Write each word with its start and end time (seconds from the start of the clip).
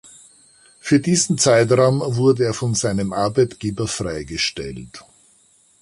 Für 0.79 0.99
diesen 0.99 1.37
Zeitraum 1.37 1.99
wurde 2.15 2.45
er 2.45 2.55
von 2.55 2.73
seinem 2.73 3.13
Arbeitgeber 3.13 3.87
freigestellt. 3.87 5.03